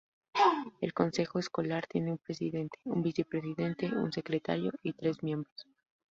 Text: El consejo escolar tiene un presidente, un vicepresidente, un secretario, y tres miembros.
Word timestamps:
El 0.81 0.95
consejo 0.95 1.37
escolar 1.37 1.85
tiene 1.85 2.09
un 2.11 2.17
presidente, 2.17 2.79
un 2.85 3.03
vicepresidente, 3.03 3.85
un 3.95 4.11
secretario, 4.11 4.71
y 4.81 4.93
tres 4.93 5.21
miembros. 5.21 5.67